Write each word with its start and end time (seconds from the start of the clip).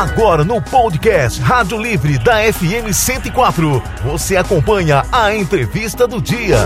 Agora 0.00 0.42
no 0.46 0.62
podcast 0.62 1.38
Rádio 1.42 1.78
Livre 1.78 2.18
da 2.18 2.36
FM 2.50 2.90
104, 2.90 3.82
você 4.02 4.34
acompanha 4.34 5.02
a 5.12 5.36
entrevista 5.36 6.08
do 6.08 6.22
dia. 6.22 6.56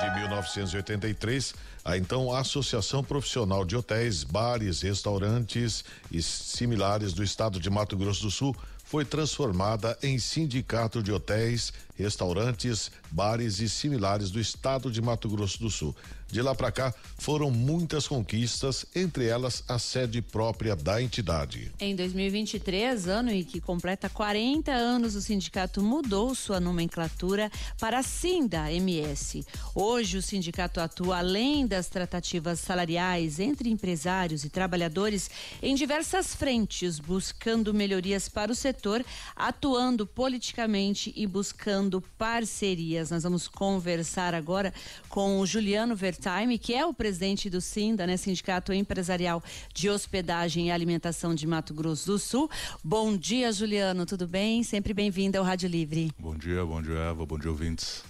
de 0.00 0.18
1983, 0.18 1.54
a 1.84 1.96
então 1.96 2.34
Associação 2.34 3.04
Profissional 3.04 3.64
de 3.64 3.76
Hotéis, 3.76 4.24
Bares, 4.24 4.82
Restaurantes 4.82 5.84
e 6.10 6.20
similares 6.20 7.12
do 7.12 7.22
Estado 7.22 7.60
de 7.60 7.70
Mato 7.70 7.96
Grosso 7.96 8.22
do 8.22 8.30
Sul 8.32 8.56
foi 8.92 9.04
transformada 9.04 9.96
em 10.02 10.18
Sindicato 10.18 11.02
de 11.02 11.10
Hotéis, 11.10 11.72
Restaurantes, 11.96 12.90
Bares 13.10 13.60
e 13.60 13.68
similares 13.68 14.30
do 14.30 14.40
Estado 14.40 14.90
de 14.90 15.00
Mato 15.00 15.28
Grosso 15.28 15.60
do 15.60 15.70
Sul. 15.70 15.96
De 16.32 16.40
lá 16.40 16.54
para 16.54 16.72
cá, 16.72 16.94
foram 17.18 17.50
muitas 17.50 18.08
conquistas, 18.08 18.86
entre 18.94 19.26
elas 19.26 19.62
a 19.68 19.78
sede 19.78 20.22
própria 20.22 20.74
da 20.74 21.02
entidade. 21.02 21.70
Em 21.78 21.94
2023, 21.94 23.06
ano 23.06 23.30
em 23.30 23.44
que 23.44 23.60
completa 23.60 24.08
40 24.08 24.72
anos, 24.72 25.14
o 25.14 25.20
sindicato 25.20 25.82
mudou 25.82 26.34
sua 26.34 26.58
nomenclatura 26.58 27.52
para 27.78 28.02
Sinda 28.02 28.72
MS. 28.72 29.44
Hoje, 29.74 30.16
o 30.16 30.22
sindicato 30.22 30.80
atua 30.80 31.18
além 31.18 31.66
das 31.66 31.88
tratativas 31.88 32.60
salariais 32.60 33.38
entre 33.38 33.68
empresários 33.68 34.42
e 34.42 34.48
trabalhadores 34.48 35.30
em 35.62 35.74
diversas 35.74 36.34
frentes, 36.34 36.98
buscando 36.98 37.74
melhorias 37.74 38.26
para 38.26 38.50
o 38.50 38.54
setor, 38.54 39.04
atuando 39.36 40.06
politicamente 40.06 41.12
e 41.14 41.26
buscando 41.26 42.00
parcerias. 42.16 43.10
Nós 43.10 43.22
vamos 43.22 43.46
conversar 43.46 44.34
agora 44.34 44.72
com 45.10 45.38
o 45.38 45.44
Juliano 45.44 45.94
Vertão 45.94 46.21
Time, 46.22 46.56
que 46.56 46.72
é 46.72 46.86
o 46.86 46.94
presidente 46.94 47.50
do 47.50 47.60
SINDA, 47.60 48.06
né, 48.06 48.16
Sindicato 48.16 48.72
Empresarial 48.72 49.42
de 49.74 49.90
Hospedagem 49.90 50.68
e 50.68 50.70
Alimentação 50.70 51.34
de 51.34 51.48
Mato 51.48 51.74
Grosso 51.74 52.06
do 52.06 52.18
Sul. 52.18 52.48
Bom 52.84 53.16
dia, 53.16 53.50
Juliano, 53.50 54.06
tudo 54.06 54.28
bem? 54.28 54.62
Sempre 54.62 54.94
bem-vindo 54.94 55.36
ao 55.36 55.44
Rádio 55.44 55.68
Livre. 55.68 56.12
Bom 56.16 56.36
dia, 56.36 56.64
bom 56.64 56.80
dia, 56.80 56.94
Eva, 56.94 57.26
bom 57.26 57.36
dia, 57.36 57.50
ouvintes. 57.50 58.04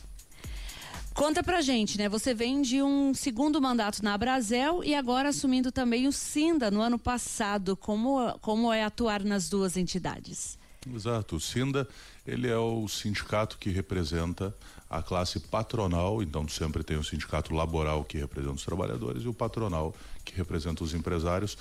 Conta 1.15 1.43
pra 1.43 1.63
gente, 1.63 1.97
né? 1.97 2.07
Você 2.09 2.35
vem 2.35 2.61
de 2.61 2.83
um 2.83 3.15
segundo 3.15 3.61
mandato 3.63 4.03
na 4.05 4.17
Brasel 4.19 4.85
e 4.85 4.95
agora 4.95 5.31
assumindo 5.31 5.73
também 5.73 6.07
o 6.07 6.13
SINDA 6.13 6.71
no 6.71 6.83
ano 6.83 6.99
passado. 6.99 7.77
Como, 7.77 8.39
como 8.41 8.71
é 8.73 8.85
atuar 8.85 9.25
nas 9.25 9.49
duas 9.49 9.77
entidades? 9.77 10.59
Exato. 10.95 11.37
O 11.37 11.41
SINDA, 11.41 11.89
ele 12.27 12.49
é 12.49 12.57
o 12.57 12.89
sindicato 12.89 13.59
que 13.59 13.71
representa 13.71 14.55
a 14.93 15.03
classe 15.03 15.41
patronal, 15.41 16.23
então 16.23 16.47
sempre 16.47 16.85
tem 16.85 16.99
o 16.99 17.03
sindicato 17.03 17.55
laboral 17.55 18.05
que 18.05 18.19
representa 18.19 18.55
os 18.55 18.65
trabalhadores 18.65 19.25
e 19.25 19.29
o 19.29 19.33
patronal 19.33 19.95
que 20.23 20.37
representa 20.37 20.85
os 20.85 20.93
empresários 20.93 21.57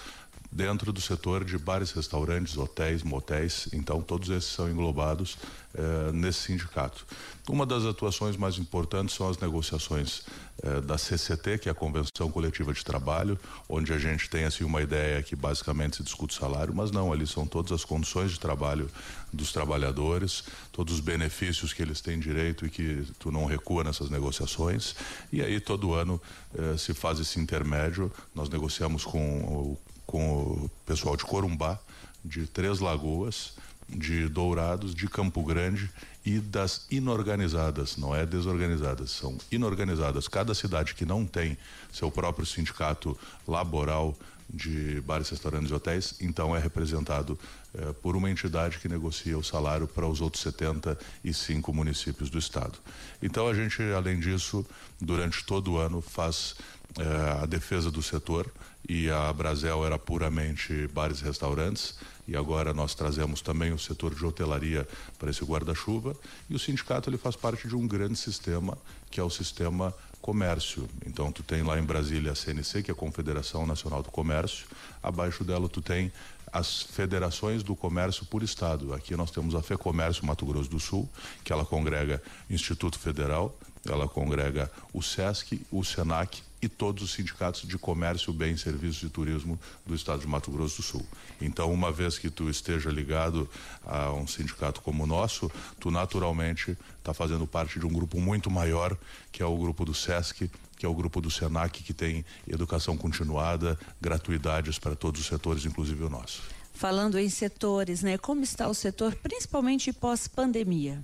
dentro 0.51 0.91
do 0.91 0.99
setor 0.99 1.45
de 1.45 1.57
bares, 1.57 1.91
restaurantes, 1.91 2.57
hotéis, 2.57 3.03
motéis. 3.03 3.69
Então, 3.71 4.01
todos 4.01 4.29
esses 4.29 4.51
são 4.51 4.69
englobados 4.69 5.37
eh, 5.73 6.11
nesse 6.11 6.39
sindicato. 6.39 7.05
Uma 7.51 7.65
das 7.65 7.83
atuações 7.83 8.37
mais 8.37 8.57
importantes 8.57 9.13
são 9.13 9.27
as 9.27 9.37
negociações 9.37 10.23
eh, 10.63 10.79
da 10.79 10.97
CCT, 10.97 11.57
que 11.57 11.67
é 11.67 11.73
a 11.73 11.75
Convenção 11.75 12.31
Coletiva 12.31 12.73
de 12.73 12.81
Trabalho, 12.81 13.37
onde 13.67 13.91
a 13.91 13.97
gente 13.97 14.29
tem 14.29 14.45
assim 14.45 14.63
uma 14.63 14.81
ideia 14.81 15.21
que 15.21 15.35
basicamente 15.35 15.97
se 15.97 16.03
discute 16.03 16.33
salário, 16.33 16.73
mas 16.73 16.91
não, 16.91 17.11
ali 17.11 17.27
são 17.27 17.45
todas 17.45 17.73
as 17.73 17.83
condições 17.83 18.31
de 18.31 18.39
trabalho 18.39 18.89
dos 19.33 19.51
trabalhadores, 19.51 20.45
todos 20.71 20.93
os 20.93 20.99
benefícios 21.01 21.73
que 21.73 21.81
eles 21.81 21.99
têm 21.99 22.21
direito 22.21 22.65
e 22.65 22.69
que 22.69 23.05
tu 23.19 23.29
não 23.29 23.43
recua 23.43 23.83
nessas 23.83 24.09
negociações. 24.09 24.95
E 25.29 25.41
aí 25.41 25.59
todo 25.59 25.93
ano 25.93 26.21
eh, 26.57 26.77
se 26.77 26.93
faz 26.93 27.19
esse 27.19 27.37
intermédio. 27.37 28.09
Nós 28.33 28.47
negociamos 28.47 29.03
com 29.03 29.39
o 29.41 29.77
com 30.05 30.41
o 30.41 30.71
pessoal 30.85 31.15
de 31.15 31.23
Corumbá, 31.23 31.79
de 32.23 32.45
Três 32.45 32.79
Lagoas, 32.79 33.53
de 33.91 34.27
Dourados, 34.27 34.95
de 34.95 35.07
Campo 35.07 35.43
Grande 35.43 35.89
e 36.25 36.39
das 36.39 36.85
inorganizadas, 36.89 37.97
não 37.97 38.15
é 38.15 38.25
desorganizadas, 38.25 39.11
são 39.11 39.37
inorganizadas. 39.51 40.27
Cada 40.27 40.53
cidade 40.53 40.93
que 40.93 41.05
não 41.05 41.25
tem 41.25 41.57
seu 41.91 42.11
próprio 42.11 42.45
sindicato 42.45 43.17
laboral 43.47 44.15
de 44.53 45.01
bares, 45.01 45.29
restaurantes 45.29 45.71
e 45.71 45.73
hotéis, 45.73 46.15
então 46.19 46.55
é 46.55 46.59
representado 46.59 47.39
eh, 47.73 47.93
por 48.01 48.17
uma 48.17 48.29
entidade 48.29 48.79
que 48.79 48.89
negocia 48.89 49.37
o 49.37 49.43
salário 49.43 49.87
para 49.87 50.05
os 50.05 50.19
outros 50.19 50.43
75 50.43 51.73
municípios 51.73 52.29
do 52.29 52.37
estado. 52.37 52.77
Então 53.23 53.47
a 53.47 53.53
gente, 53.53 53.81
além 53.95 54.19
disso, 54.19 54.65
durante 54.99 55.43
todo 55.45 55.73
o 55.73 55.77
ano 55.77 56.01
faz 56.01 56.55
eh, 56.99 57.41
a 57.41 57.45
defesa 57.45 57.89
do 57.89 58.01
setor 58.01 58.51
e 58.87 59.09
a 59.09 59.31
Brasel 59.31 59.85
era 59.85 59.97
puramente 59.97 60.87
bares 60.87 61.21
e 61.21 61.23
restaurantes 61.23 61.95
e 62.27 62.35
agora 62.35 62.73
nós 62.73 62.95
trazemos 62.95 63.41
também 63.41 63.71
o 63.71 63.79
setor 63.79 64.13
de 64.15 64.25
hotelaria 64.25 64.87
para 65.19 65.29
esse 65.29 65.43
guarda-chuva 65.43 66.15
e 66.49 66.55
o 66.55 66.59
sindicato 66.59 67.09
ele 67.09 67.17
faz 67.17 67.35
parte 67.35 67.67
de 67.67 67.75
um 67.75 67.87
grande 67.87 68.17
sistema 68.17 68.77
que 69.09 69.19
é 69.19 69.23
o 69.23 69.29
sistema 69.29 69.93
comércio. 70.21 70.87
Então 71.05 71.31
tu 71.31 71.43
tem 71.43 71.63
lá 71.63 71.79
em 71.79 71.83
Brasília 71.83 72.31
a 72.31 72.35
CNC, 72.35 72.83
que 72.83 72.91
é 72.91 72.93
a 72.93 72.95
Confederação 72.95 73.65
Nacional 73.65 74.03
do 74.03 74.11
Comércio, 74.11 74.67
abaixo 75.01 75.43
dela 75.43 75.67
tu 75.67 75.81
tem 75.81 76.11
as 76.53 76.81
federações 76.81 77.63
do 77.63 77.75
comércio 77.75 78.25
por 78.25 78.43
estado. 78.43 78.93
Aqui 78.93 79.15
nós 79.15 79.31
temos 79.31 79.55
a 79.55 79.61
FEComércio 79.61 80.25
Mato 80.25 80.45
Grosso 80.45 80.69
do 80.69 80.79
Sul, 80.79 81.09
que 81.43 81.53
ela 81.53 81.65
congrega 81.65 82.21
Instituto 82.49 82.99
Federal, 82.99 83.57
ela 83.87 84.07
congrega 84.07 84.69
o 84.93 85.01
SESC, 85.01 85.61
o 85.71 85.83
SENAC 85.83 86.43
e 86.61 86.69
todos 86.69 87.03
os 87.03 87.11
sindicatos 87.11 87.67
de 87.67 87.77
comércio, 87.77 88.31
bem, 88.31 88.55
serviços 88.55 89.01
e 89.03 89.09
turismo 89.09 89.59
do 89.85 89.95
estado 89.95 90.21
de 90.21 90.27
Mato 90.27 90.51
Grosso 90.51 90.77
do 90.77 90.83
Sul. 90.83 91.05
Então, 91.41 91.71
uma 91.71 91.91
vez 91.91 92.19
que 92.19 92.29
tu 92.29 92.49
esteja 92.49 92.89
ligado 92.89 93.49
a 93.83 94.11
um 94.13 94.27
sindicato 94.27 94.81
como 94.81 95.03
o 95.03 95.07
nosso, 95.07 95.49
tu 95.79 95.89
naturalmente 95.89 96.77
está 96.99 97.13
fazendo 97.13 97.47
parte 97.47 97.79
de 97.79 97.85
um 97.85 97.91
grupo 97.91 98.19
muito 98.19 98.51
maior, 98.51 98.95
que 99.31 99.41
é 99.41 99.45
o 99.45 99.57
grupo 99.57 99.83
do 99.83 99.93
SESC, 99.93 100.49
que 100.77 100.85
é 100.85 100.89
o 100.89 100.93
grupo 100.93 101.21
do 101.21 101.29
SENAC, 101.29 101.83
que 101.83 101.93
tem 101.93 102.25
educação 102.47 102.97
continuada, 102.97 103.77
gratuidades 103.99 104.79
para 104.79 104.95
todos 104.95 105.21
os 105.21 105.27
setores, 105.27 105.65
inclusive 105.65 106.03
o 106.03 106.09
nosso. 106.09 106.41
Falando 106.73 107.19
em 107.19 107.29
setores, 107.29 108.01
né? 108.01 108.17
Como 108.17 108.41
está 108.41 108.67
o 108.67 108.73
setor, 108.73 109.13
principalmente 109.15 109.93
pós-pandemia? 109.93 111.03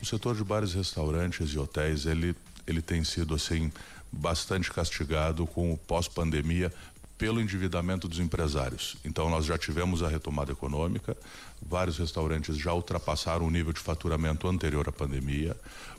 O 0.00 0.06
setor 0.06 0.34
de 0.36 0.44
bares, 0.44 0.72
restaurantes 0.72 1.50
e 1.50 1.58
hotéis, 1.58 2.06
ele, 2.06 2.34
ele 2.66 2.80
tem 2.80 3.04
sido 3.04 3.34
assim 3.34 3.70
bastante 4.10 4.70
castigado 4.70 5.46
com 5.46 5.72
o 5.72 5.76
pós-pandemia 5.76 6.72
pelo 7.18 7.40
endividamento 7.40 8.06
dos 8.06 8.20
empresários. 8.20 8.96
Então 9.04 9.28
nós 9.28 9.44
já 9.44 9.58
tivemos 9.58 10.02
a 10.04 10.08
retomada 10.08 10.52
econômica, 10.52 11.16
vários 11.60 11.98
restaurantes 11.98 12.56
já 12.56 12.72
ultrapassaram 12.72 13.44
o 13.44 13.50
nível 13.50 13.72
de 13.72 13.80
faturamento 13.80 14.46
anterior 14.46 14.88
à 14.88 14.92
pandemia, 14.92 15.56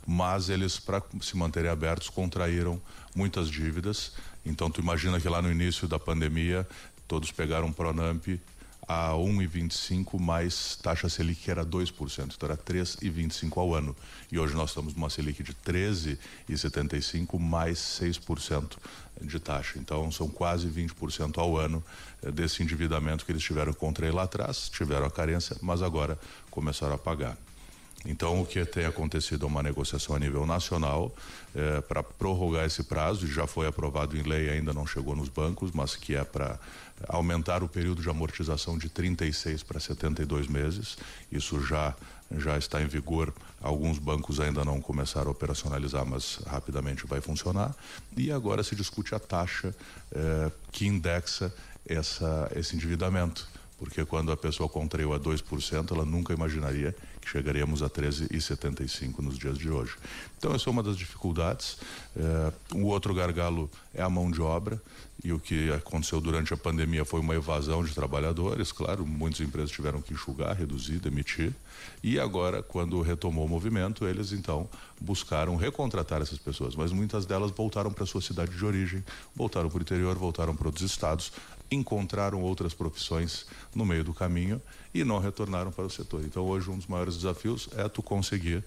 mas 0.07 0.47
eles 0.47 0.79
para 0.79 1.03
se 1.21 1.35
manterem 1.35 1.69
abertos 1.69 2.09
contraíram 2.09 2.81
muitas 3.13 3.49
dívidas. 3.49 4.13
Então 4.45 4.71
tu 4.71 4.79
imagina 4.79 5.19
que 5.19 5.27
lá 5.27 5.41
no 5.41 5.51
início 5.51 5.87
da 5.87 5.99
pandemia 5.99 6.65
todos 7.05 7.31
pegaram 7.31 7.73
Pronamp 7.73 8.25
a 8.89 9.11
1,25 9.11 10.19
mais 10.19 10.75
taxa 10.77 11.07
Selic 11.07 11.43
que 11.43 11.51
era 11.51 11.63
2%, 11.63 12.33
então 12.35 12.49
era 12.49 12.57
3,25 12.57 13.57
ao 13.57 13.75
ano. 13.75 13.95
E 14.31 14.39
hoje 14.39 14.55
nós 14.55 14.71
estamos 14.71 14.95
numa 14.95 15.11
Selic 15.11 15.43
de 15.43 15.53
13,75 15.53 17.39
mais 17.39 17.77
6% 17.77 18.77
de 19.21 19.39
taxa. 19.39 19.77
Então 19.77 20.11
são 20.11 20.27
quase 20.27 20.67
20% 20.67 21.37
ao 21.37 21.55
ano 21.55 21.83
eh, 22.23 22.31
desse 22.31 22.63
endividamento 22.63 23.23
que 23.23 23.31
eles 23.31 23.43
tiveram 23.43 23.73
contra 23.73 24.07
ele 24.07 24.15
lá 24.15 24.23
atrás, 24.23 24.69
tiveram 24.69 25.05
a 25.05 25.11
carência, 25.11 25.55
mas 25.61 25.83
agora 25.83 26.17
começaram 26.49 26.95
a 26.95 26.97
pagar. 26.97 27.37
Então, 28.05 28.41
o 28.41 28.45
que 28.45 28.63
tem 28.65 28.85
acontecido 28.85 29.45
é 29.45 29.47
uma 29.47 29.61
negociação 29.61 30.15
a 30.15 30.19
nível 30.19 30.45
nacional 30.45 31.13
é, 31.53 31.81
para 31.81 32.01
prorrogar 32.01 32.65
esse 32.65 32.83
prazo, 32.83 33.27
já 33.27 33.45
foi 33.45 33.67
aprovado 33.67 34.17
em 34.17 34.21
lei, 34.21 34.49
ainda 34.49 34.73
não 34.73 34.87
chegou 34.87 35.15
nos 35.15 35.27
bancos, 35.27 35.71
mas 35.73 35.95
que 35.95 36.15
é 36.15 36.23
para 36.23 36.57
aumentar 37.07 37.61
o 37.61 37.67
período 37.67 38.01
de 38.01 38.09
amortização 38.09 38.77
de 38.77 38.89
36 38.89 39.63
para 39.63 39.79
72 39.79 40.47
meses. 40.47 40.97
Isso 41.31 41.61
já 41.61 41.93
já 42.37 42.57
está 42.57 42.81
em 42.81 42.87
vigor. 42.87 43.33
Alguns 43.61 43.97
bancos 43.97 44.39
ainda 44.39 44.63
não 44.63 44.79
começaram 44.79 45.29
a 45.29 45.31
operacionalizar, 45.31 46.05
mas 46.05 46.39
rapidamente 46.45 47.07
vai 47.07 47.19
funcionar. 47.21 47.75
E 48.15 48.31
agora 48.31 48.63
se 48.63 48.75
discute 48.75 49.15
a 49.15 49.19
taxa 49.19 49.75
é, 50.11 50.51
que 50.71 50.85
indexa 50.85 51.51
essa, 51.87 52.51
esse 52.55 52.75
endividamento 52.75 53.47
porque 53.79 54.03
quando 54.05 54.31
a 54.31 54.37
pessoa 54.37 54.67
contraiu 54.67 55.13
a 55.13 55.19
2%, 55.19 55.91
ela 55.91 56.05
nunca 56.05 56.33
imaginaria 56.33 56.93
que 57.21 57.29
chegaríamos 57.29 57.81
a 57.81 57.89
13,75 57.89 59.19
nos 59.19 59.37
dias 59.37 59.57
de 59.57 59.69
hoje. 59.69 59.95
Então, 60.37 60.53
essa 60.53 60.69
é 60.69 60.71
uma 60.71 60.83
das 60.83 60.97
dificuldades. 60.97 61.77
É, 62.15 62.53
o 62.75 62.87
outro 62.87 63.13
gargalo 63.13 63.69
é 63.93 64.01
a 64.01 64.09
mão 64.09 64.29
de 64.29 64.41
obra, 64.41 64.81
e 65.23 65.33
o 65.33 65.39
que 65.39 65.69
aconteceu 65.71 66.21
durante 66.21 66.53
a 66.53 66.57
pandemia 66.57 67.03
foi 67.03 67.19
uma 67.19 67.35
evasão 67.35 67.83
de 67.83 67.93
trabalhadores, 67.93 68.71
claro, 68.71 69.05
muitas 69.05 69.41
empresas 69.41 69.69
tiveram 69.69 70.01
que 70.01 70.13
enxugar, 70.13 70.55
reduzir, 70.55 70.99
demitir, 70.99 71.53
e 72.01 72.19
agora, 72.19 72.63
quando 72.63 73.01
retomou 73.01 73.45
o 73.45 73.49
movimento, 73.49 74.07
eles 74.07 74.31
então 74.31 74.69
buscaram 74.99 75.55
recontratar 75.57 76.21
essas 76.21 76.37
pessoas, 76.37 76.75
mas 76.75 76.91
muitas 76.91 77.25
delas 77.25 77.51
voltaram 77.51 77.91
para 77.91 78.05
sua 78.05 78.21
cidade 78.21 78.55
de 78.55 78.65
origem, 78.65 79.03
voltaram 79.35 79.69
para 79.69 79.79
o 79.79 79.81
interior, 79.81 80.17
voltaram 80.17 80.55
para 80.55 80.67
outros 80.67 80.89
estados, 80.89 81.33
encontraram 81.71 82.41
outras 82.41 82.73
profissões 82.73 83.45
no 83.75 83.85
meio 83.85 84.03
do 84.03 84.13
caminho 84.13 84.61
e 84.93 85.03
não 85.03 85.19
retornaram 85.19 85.71
para 85.71 85.85
o 85.85 85.89
setor. 85.89 86.23
Então, 86.25 86.43
hoje, 86.45 86.69
um 86.69 86.77
dos 86.77 86.87
maiores 86.87 87.15
desafios 87.15 87.69
é 87.75 87.87
tu 87.87 88.01
conseguir 88.01 88.63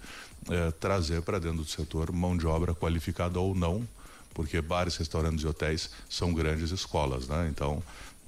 é, 0.49 0.71
trazer 0.71 1.21
para 1.21 1.39
dentro 1.39 1.57
do 1.57 1.65
setor 1.65 2.11
mão 2.11 2.37
de 2.37 2.47
obra 2.47 2.73
qualificada 2.73 3.39
ou 3.39 3.53
não, 3.53 3.87
porque 4.33 4.61
bares, 4.61 4.95
restaurantes 4.95 5.43
e 5.43 5.47
hotéis 5.47 5.89
são 6.09 6.33
grandes 6.33 6.71
escolas, 6.71 7.27
né? 7.27 7.47
Então, 7.51 7.83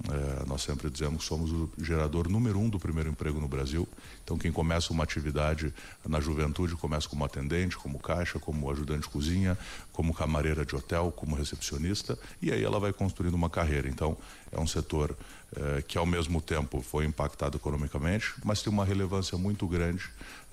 é, 0.08 0.46
nós 0.46 0.62
sempre 0.62 0.90
dizemos 0.90 1.22
que 1.22 1.28
somos 1.28 1.50
o 1.50 1.70
gerador 1.78 2.28
número 2.28 2.58
um 2.58 2.68
do 2.68 2.78
primeiro 2.78 3.08
emprego 3.08 3.40
no 3.40 3.48
Brasil. 3.48 3.88
Então, 4.22 4.36
quem 4.36 4.52
começa 4.52 4.92
uma 4.92 5.02
atividade 5.02 5.72
na 6.06 6.20
juventude 6.20 6.76
começa 6.76 7.08
como 7.08 7.24
atendente, 7.24 7.76
como 7.76 7.98
caixa, 7.98 8.38
como 8.38 8.70
ajudante 8.70 9.02
de 9.02 9.08
cozinha, 9.08 9.56
como 9.92 10.12
camareira 10.12 10.66
de 10.66 10.76
hotel, 10.76 11.10
como 11.10 11.34
recepcionista, 11.34 12.18
e 12.42 12.52
aí 12.52 12.62
ela 12.62 12.78
vai 12.78 12.92
construindo 12.92 13.34
uma 13.34 13.48
carreira. 13.48 13.88
Então, 13.88 14.16
é 14.52 14.60
um 14.60 14.66
setor 14.66 15.16
é, 15.56 15.82
que, 15.82 15.96
ao 15.96 16.06
mesmo 16.06 16.40
tempo, 16.40 16.82
foi 16.82 17.04
impactado 17.04 17.56
economicamente, 17.56 18.34
mas 18.44 18.62
tem 18.62 18.72
uma 18.72 18.84
relevância 18.84 19.38
muito 19.38 19.66
grande, 19.66 20.04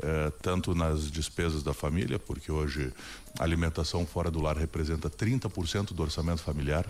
é, 0.01 0.31
tanto 0.42 0.74
nas 0.74 1.12
despesas 1.12 1.62
da 1.62 1.74
família, 1.74 2.18
porque 2.18 2.51
hoje 2.51 2.94
a 3.38 3.44
alimentação 3.44 4.06
fora 4.06 4.31
do 4.31 4.42
lar 4.42 4.57
representa 4.57 5.10
30% 5.10 5.94
do 5.94 6.01
orçamento 6.01 6.42
familiar. 6.42 6.86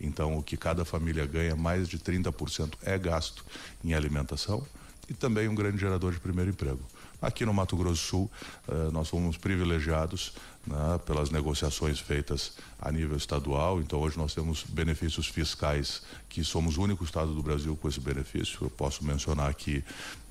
Então, 0.00 0.36
o 0.36 0.42
que 0.42 0.56
cada 0.56 0.84
família 0.84 1.26
ganha, 1.26 1.56
mais 1.56 1.88
de 1.88 1.98
30% 1.98 2.74
é 2.82 2.98
gasto 2.98 3.44
em 3.84 3.94
alimentação 3.94 4.66
e 5.08 5.14
também 5.14 5.48
um 5.48 5.54
grande 5.54 5.78
gerador 5.78 6.12
de 6.12 6.20
primeiro 6.20 6.50
emprego. 6.50 6.80
Aqui 7.20 7.46
no 7.46 7.54
Mato 7.54 7.76
Grosso 7.76 7.94
do 7.94 8.08
Sul, 8.08 8.30
eh, 8.68 8.90
nós 8.92 9.08
fomos 9.08 9.38
privilegiados 9.38 10.34
né, 10.66 11.00
pelas 11.06 11.30
negociações 11.30 11.98
feitas 11.98 12.52
a 12.78 12.92
nível 12.92 13.16
estadual. 13.16 13.80
Então, 13.80 14.00
hoje 14.00 14.18
nós 14.18 14.34
temos 14.34 14.64
benefícios 14.68 15.26
fiscais 15.26 16.02
que 16.28 16.44
somos 16.44 16.76
o 16.76 16.82
único 16.82 17.04
estado 17.04 17.32
do 17.32 17.42
Brasil 17.42 17.74
com 17.76 17.88
esse 17.88 18.00
benefício. 18.00 18.58
Eu 18.60 18.70
posso 18.70 19.02
mencionar 19.04 19.48
aqui 19.48 19.82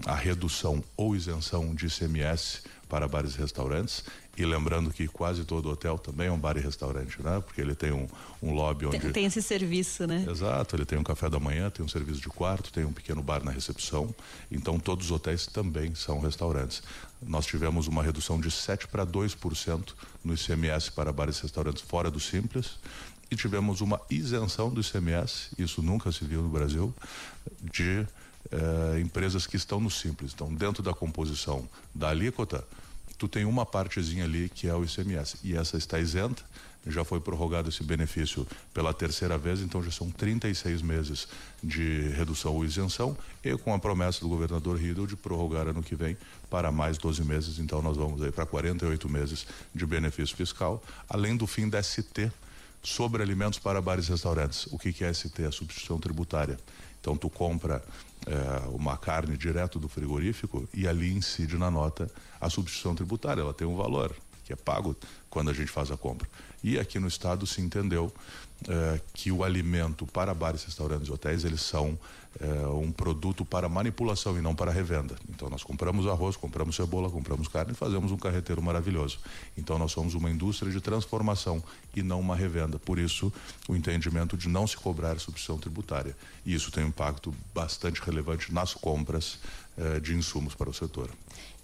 a 0.06 0.14
redução 0.14 0.84
ou 0.96 1.16
isenção 1.16 1.74
de 1.74 1.88
ICMS 1.88 2.62
para 2.88 3.08
bares 3.08 3.36
e 3.36 3.38
restaurantes 3.38 4.04
e 4.38 4.46
lembrando 4.46 4.92
que 4.92 5.08
quase 5.08 5.46
todo 5.46 5.70
hotel 5.70 5.98
também 5.98 6.28
é 6.28 6.32
um 6.32 6.38
bar 6.38 6.58
e 6.58 6.60
restaurante, 6.60 7.22
né? 7.22 7.42
Porque 7.46 7.62
ele 7.62 7.74
tem 7.74 7.92
um, 7.92 8.08
um 8.44 8.54
lobby 8.54 8.86
onde. 8.86 9.00
Tem, 9.00 9.12
tem, 9.12 9.26
esse 9.26 9.42
serviço, 9.42 10.06
né? 10.06 10.26
Exato, 10.30 10.76
ele 10.76 10.86
tem 10.86 10.98
um 10.98 11.04
café 11.04 11.30
da 11.30 11.40
manhã, 11.40 11.70
tem 11.70 11.86
um 11.86 11.88
serviço 11.88 12.20
de 12.20 12.28
quarto, 12.28 12.72
tem 12.72 12.84
um 12.84 12.92
pequeno 12.92 13.24
bar 13.24 13.44
na 13.44 13.52
recepção. 13.52 14.14
Então 14.52 14.78
todos 14.78 15.06
os 15.06 15.12
hotéis 15.12 15.48
também 15.48 15.96
são 15.96 16.20
restaurantes. 16.20 16.84
Nós 17.22 17.46
tivemos 17.46 17.88
uma 17.88 18.04
redução 18.04 18.40
de 18.40 18.52
7 18.52 18.88
para 18.90 19.06
2% 19.06 19.94
no 20.24 20.34
ICMS 20.34 20.92
para 20.92 21.14
bares 21.14 21.40
e 21.40 21.44
restaurantes 21.44 21.82
fora 21.82 22.12
do 22.12 22.20
Simples. 22.20 22.78
E 23.32 23.36
tivemos 23.36 23.82
uma 23.82 24.00
isenção 24.10 24.70
do 24.70 24.82
ICMS, 24.82 25.50
isso 25.58 25.82
nunca 25.82 26.12
se 26.12 26.24
viu 26.24 26.44
no 26.44 26.50
Brasil, 26.50 26.94
de 27.60 28.06
eh, 28.52 29.00
empresas 29.00 29.48
que 29.48 29.56
estão 29.56 29.80
no 29.80 29.90
Simples. 29.90 30.32
Então, 30.34 30.54
dentro 30.54 30.84
da 30.84 30.94
composição 30.94 31.68
da 31.94 32.10
alíquota, 32.10 32.64
tu 33.18 33.28
tem 33.28 33.46
uma 33.46 33.66
partezinha 33.66 34.26
ali 34.26 34.50
que 34.50 34.68
é 34.68 34.74
o 34.74 34.84
ICMS 34.84 35.38
e 35.44 35.56
essa 35.56 35.78
está 35.78 36.00
isenta. 36.00 36.44
Já 36.88 37.04
foi 37.04 37.20
prorrogado 37.20 37.70
esse 37.70 37.82
benefício 37.84 38.46
pela 38.72 38.94
terceira 38.94 39.40
vez, 39.40 39.60
então 39.62 39.82
já 39.82 39.90
são 39.90 40.12
36 40.12 40.84
meses 40.84 41.28
de 41.64 42.10
redução 42.10 42.54
ou 42.54 42.64
isenção 42.64 43.18
e 43.44 43.58
com 43.58 43.74
a 43.74 43.80
promessa 43.80 44.20
do 44.20 44.30
governador 44.30 44.78
Riedel 44.78 45.08
de 45.08 45.16
prorrogar 45.16 45.68
ano 45.68 45.82
que 45.82 45.96
vem 45.96 46.16
para 46.48 46.72
mais 46.72 47.00
12 47.00 47.24
meses, 47.24 47.58
então 47.58 47.82
nós 47.82 47.98
vamos 47.98 48.22
aí 48.22 48.32
para 48.32 48.46
48 48.46 49.10
meses 49.10 49.48
de 49.74 49.84
benefício 49.84 50.36
fiscal, 50.38 50.84
além 51.10 51.36
do 51.36 51.48
fim 51.48 51.68
da 51.68 51.82
ST 51.82 52.32
sobre 52.86 53.22
alimentos 53.24 53.60
para 53.60 53.82
bares 53.82 54.08
e 54.08 54.12
restaurantes. 54.12 54.68
O 54.72 54.78
que, 54.78 54.94
que 54.94 55.04
é 55.04 55.12
ST? 55.12 55.44
A 55.46 55.52
substituição 55.52 56.00
tributária. 56.00 56.58
Então 57.02 57.18
tu 57.18 57.30
compra 57.30 57.84
é, 58.26 58.68
uma 58.70 58.98
carne 58.98 59.36
direto 59.38 59.80
do 59.80 59.88
frigorífico 59.88 60.68
e 60.74 60.88
ali 60.88 61.14
incide 61.14 61.58
na 61.58 61.70
nota 61.70 62.10
a 62.40 62.50
substituição 62.50 62.96
tributária. 62.96 63.42
Ela 63.42 63.54
tem 63.54 63.68
um 63.68 63.76
valor 63.76 64.16
que 64.44 64.54
é 64.54 64.56
pago 64.56 64.96
quando 65.36 65.50
a 65.50 65.54
gente 65.54 65.70
faz 65.70 65.92
a 65.92 65.98
compra. 65.98 66.26
E 66.64 66.80
aqui 66.80 66.98
no 66.98 67.10
estado 67.10 67.46
se 67.46 67.60
entendeu 67.60 68.10
é, 68.70 69.02
que 69.14 69.34
o 69.34 69.44
alimento 69.44 70.06
para 70.06 70.34
bares, 70.34 70.64
restaurantes 70.64 71.10
e 71.10 71.12
hotéis 71.12 71.44
eles 71.44 71.60
são 71.60 72.00
é, 72.40 72.68
um 72.68 72.90
produto 72.90 73.44
para 73.44 73.68
manipulação 73.68 74.38
e 74.38 74.42
não 74.42 74.56
para 74.56 74.72
revenda. 74.72 75.14
Então 75.30 75.50
nós 75.50 75.62
compramos 75.62 76.08
arroz, 76.08 76.38
compramos 76.38 76.78
cebola, 76.78 77.10
compramos 77.10 77.50
carne 77.50 77.74
e 77.74 77.76
fazemos 77.76 78.14
um 78.14 78.18
carreteiro 78.18 78.62
maravilhoso. 78.64 79.20
Então 79.58 79.78
nós 79.78 79.92
somos 79.92 80.14
uma 80.14 80.32
indústria 80.32 80.72
de 80.72 80.80
transformação 80.80 81.62
e 81.94 82.02
não 82.02 82.22
uma 82.22 82.36
revenda. 82.36 82.80
Por 82.80 82.98
isso 82.98 83.32
o 83.68 83.76
entendimento 83.76 84.38
de 84.38 84.48
não 84.48 84.66
se 84.66 84.78
cobrar 84.78 85.20
substituição 85.20 85.58
tributária. 85.58 86.16
E 86.46 86.54
isso 86.54 86.72
tem 86.72 86.86
um 86.86 86.88
impacto 86.88 87.36
bastante 87.54 88.02
relevante 88.02 88.54
nas 88.54 88.74
compras 88.74 89.38
é, 89.78 90.00
de 90.00 90.16
insumos 90.16 90.56
para 90.56 90.70
o 90.70 90.74
setor. 90.74 91.10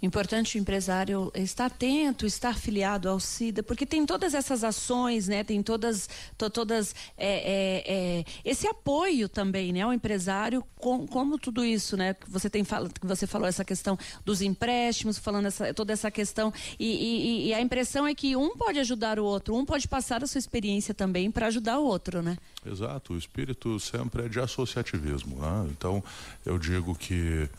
Importante 0.01 0.57
o 0.57 0.59
empresário 0.59 1.31
estar 1.35 1.67
atento, 1.67 2.25
estar 2.25 2.57
filiado 2.57 3.07
ao 3.07 3.19
CIDA, 3.19 3.60
porque 3.63 3.85
tem 3.85 4.05
todas 4.05 4.33
essas 4.33 4.63
ações, 4.63 5.27
né? 5.27 5.43
Tem 5.43 5.61
todas, 5.61 6.09
to, 6.37 6.49
todas 6.49 6.95
é, 7.17 7.27
é, 7.27 8.19
é, 8.19 8.25
esse 8.43 8.67
apoio 8.67 9.27
também, 9.27 9.73
né? 9.73 9.81
Ao 9.81 9.93
empresário, 9.93 10.63
com, 10.75 11.07
como 11.07 11.37
tudo 11.37 11.63
isso, 11.63 11.95
né? 11.95 12.15
Você 12.27 12.49
tem 12.49 12.63
falado, 12.63 12.93
que 12.93 13.05
você 13.05 13.25
falou 13.27 13.47
essa 13.47 13.63
questão 13.63 13.97
dos 14.25 14.41
empréstimos, 14.41 15.17
falando 15.17 15.47
essa, 15.47 15.73
toda 15.73 15.93
essa 15.93 16.09
questão 16.11 16.53
e, 16.79 16.85
e, 16.85 17.47
e, 17.47 17.53
a 17.53 17.61
impressão 17.61 18.07
é 18.07 18.13
que 18.13 18.35
um 18.35 18.55
pode 18.55 18.79
ajudar 18.79 19.19
o 19.19 19.25
outro, 19.25 19.55
um 19.55 19.65
pode 19.65 19.87
passar 19.87 20.23
a 20.23 20.27
sua 20.27 20.39
experiência 20.39 20.93
também 20.93 21.29
para 21.31 21.47
ajudar 21.47 21.79
o 21.79 21.83
outro, 21.83 22.21
né? 22.21 22.37
Exato. 22.65 23.13
O 23.13 23.17
espírito 23.17 23.79
sempre 23.79 24.25
é 24.25 24.29
de 24.29 24.39
associativismo, 24.39 25.37
né? 25.37 25.69
Então 25.71 26.03
eu 26.45 26.57
digo 26.57 26.95
que 26.95 27.49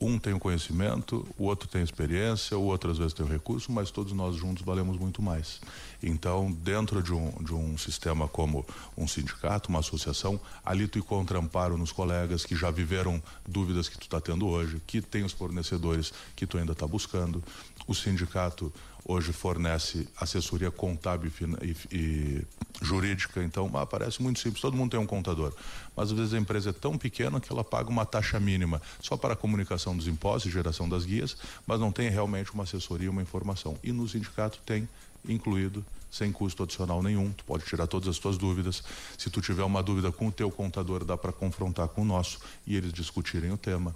um 0.00 0.18
tem 0.18 0.32
o 0.32 0.38
conhecimento, 0.38 1.26
o 1.36 1.44
outro 1.44 1.68
tem 1.68 1.82
experiência, 1.82 2.56
o 2.56 2.62
outro 2.62 2.90
às 2.90 2.98
vezes 2.98 3.12
tem 3.12 3.26
o 3.26 3.28
recurso, 3.28 3.72
mas 3.72 3.90
todos 3.90 4.12
nós 4.12 4.36
juntos 4.36 4.64
valemos 4.64 4.96
muito 4.96 5.20
mais. 5.20 5.60
Então, 6.02 6.52
dentro 6.52 7.02
de 7.02 7.12
um, 7.12 7.32
de 7.42 7.52
um 7.52 7.76
sistema 7.76 8.28
como 8.28 8.64
um 8.96 9.08
sindicato, 9.08 9.68
uma 9.68 9.80
associação, 9.80 10.40
ali 10.64 10.86
tu 10.86 10.98
encontra 10.98 11.38
amparo 11.38 11.76
nos 11.76 11.90
colegas 11.90 12.44
que 12.44 12.54
já 12.54 12.70
viveram 12.70 13.20
dúvidas 13.46 13.88
que 13.88 13.98
tu 13.98 14.02
está 14.02 14.20
tendo 14.20 14.46
hoje, 14.46 14.80
que 14.86 15.00
tem 15.00 15.24
os 15.24 15.32
fornecedores 15.32 16.12
que 16.36 16.46
tu 16.46 16.58
ainda 16.58 16.72
está 16.72 16.86
buscando. 16.86 17.42
O 17.86 17.94
sindicato 17.94 18.72
hoje 19.08 19.32
fornece 19.32 20.06
assessoria 20.20 20.70
contábil 20.70 21.32
e, 21.62 21.76
e 21.90 22.44
jurídica, 22.82 23.42
então 23.42 23.70
ah, 23.74 23.86
parece 23.86 24.22
muito 24.22 24.38
simples, 24.38 24.60
todo 24.60 24.76
mundo 24.76 24.90
tem 24.90 25.00
um 25.00 25.06
contador. 25.06 25.54
Mas 25.96 26.10
às 26.10 26.16
vezes 26.16 26.34
a 26.34 26.38
empresa 26.38 26.70
é 26.70 26.72
tão 26.74 26.98
pequena 26.98 27.40
que 27.40 27.50
ela 27.50 27.64
paga 27.64 27.88
uma 27.88 28.04
taxa 28.04 28.38
mínima 28.38 28.82
só 29.00 29.16
para 29.16 29.32
a 29.32 29.36
comunicação 29.36 29.96
dos 29.96 30.06
impostos 30.06 30.50
e 30.50 30.54
geração 30.54 30.86
das 30.86 31.06
guias, 31.06 31.38
mas 31.66 31.80
não 31.80 31.90
tem 31.90 32.10
realmente 32.10 32.52
uma 32.52 32.64
assessoria, 32.64 33.10
uma 33.10 33.22
informação. 33.22 33.78
E 33.82 33.92
no 33.92 34.06
sindicato 34.06 34.60
tem 34.66 34.86
incluído 35.26 35.84
sem 36.10 36.30
custo 36.30 36.62
adicional 36.62 37.02
nenhum. 37.02 37.32
Tu 37.32 37.44
pode 37.44 37.64
tirar 37.64 37.86
todas 37.86 38.08
as 38.08 38.18
tuas 38.18 38.36
dúvidas. 38.36 38.82
Se 39.16 39.30
tu 39.30 39.40
tiver 39.40 39.62
uma 39.64 39.82
dúvida 39.82 40.12
com 40.12 40.28
o 40.28 40.32
teu 40.32 40.50
contador, 40.50 41.04
dá 41.04 41.16
para 41.16 41.32
confrontar 41.32 41.88
com 41.88 42.02
o 42.02 42.04
nosso 42.04 42.40
e 42.66 42.76
eles 42.76 42.92
discutirem 42.92 43.50
o 43.52 43.56
tema. 43.56 43.94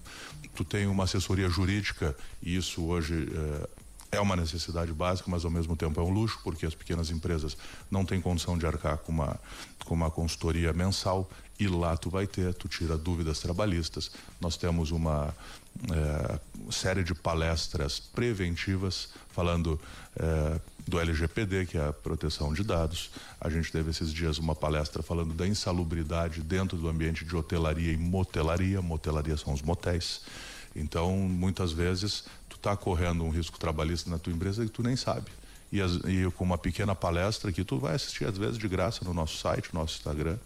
Tu 0.55 0.65
tem 0.65 0.87
uma 0.87 1.05
assessoria 1.05 1.49
jurídica 1.49 2.17
e 2.43 2.57
isso 2.57 2.85
hoje 2.85 3.29
eh, 3.33 3.69
é 4.13 4.21
uma 4.21 4.37
necessidade 4.37 4.93
básica, 4.93 5.31
mas 5.31 5.43
ao 5.43 5.51
mesmo 5.51 5.75
tempo 5.75 5.99
é 5.99 6.05
um 6.05 6.11
luxo, 6.11 6.39
porque 6.45 6.67
as 6.67 6.75
pequenas 6.75 7.11
empresas 7.11 7.57
não 7.91 8.05
têm 8.05 8.21
condição 8.21 8.59
de 8.59 8.67
arcar 8.67 8.99
com 8.99 9.11
uma, 9.11 9.41
com 9.87 9.95
uma 9.95 10.11
consultoria 10.11 10.71
mensal 10.75 11.29
e 11.59 11.67
lá 11.67 11.97
tu 11.97 12.11
vai 12.11 12.27
ter, 12.27 12.53
tu 12.53 12.69
tira 12.69 12.99
dúvidas 12.99 13.39
trabalhistas. 13.39 14.11
Nós 14.39 14.59
temos 14.59 14.91
uma 14.91 15.35
é, 15.91 16.39
série 16.71 17.03
de 17.03 17.15
palestras 17.15 17.99
preventivas 17.99 19.09
falando 19.31 19.81
é, 20.15 20.61
do 20.87 21.01
LGPD, 21.01 21.65
que 21.65 21.79
é 21.79 21.89
a 21.89 21.93
proteção 21.93 22.53
de 22.53 22.63
dados. 22.63 23.11
A 23.41 23.49
gente 23.49 23.73
teve 23.73 23.93
esses 23.93 24.13
dias 24.13 24.37
uma 24.37 24.55
palestra 24.55 25.03
falando 25.03 25.33
da 25.33 25.47
insalubridade 25.47 26.43
dentro 26.43 26.77
do 26.77 26.87
ambiente 26.87 27.25
de 27.25 27.35
hotelaria 27.35 27.93
e 27.93 27.97
motelaria. 27.97 28.83
Motelaria 28.83 29.39
são 29.39 29.55
os 29.55 29.63
motéis. 29.63 30.21
Então, 30.75 31.17
muitas 31.17 31.73
vezes, 31.73 32.25
está 32.63 32.77
correndo 32.77 33.25
um 33.25 33.31
risco 33.31 33.59
trabalhista 33.59 34.09
na 34.09 34.19
tua 34.19 34.33
empresa 34.33 34.65
e 34.65 34.69
tu 34.69 34.83
nem 34.83 34.95
sabe. 34.95 35.31
E, 35.73 35.81
as, 35.81 35.93
e, 36.07 36.31
com 36.37 36.45
uma 36.45 36.57
pequena 36.57 36.95
palestra 36.95 37.51
que 37.51 37.65
tu 37.65 37.79
vai 37.79 37.97
assistir 37.97 38.25
às 38.25 38.39
vezes 38.39 38.57
de 38.57 38.69
graça 38.69 39.05
no 39.05 39.13
nosso 39.13 39.37
site, 39.39 39.71
no 39.73 39.81
nosso 39.81 39.97
Instagram, 39.97 40.39